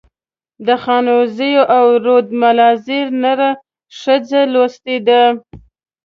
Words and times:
د 0.65 0.69
خانوزۍ 0.83 1.53
او 1.77 1.85
رودملازۍ 2.05 3.01
نر 3.21 3.39
ښځه 3.99 4.41
لوستي 4.53 4.97
دي. 5.07 5.23